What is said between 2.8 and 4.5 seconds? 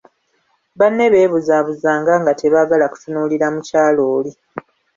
kutunuulira mukyala oli.